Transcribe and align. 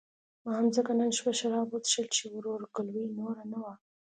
ما 0.43 0.51
هم 0.57 0.65
ځکه 0.75 0.91
نن 0.99 1.09
شپه 1.17 1.31
شراب 1.39 1.67
وڅښل 1.69 2.07
چې 2.15 2.23
ورورګلوي 2.35 3.05
نوره 3.17 3.43
نه 3.51 3.59
وه. 3.63 3.73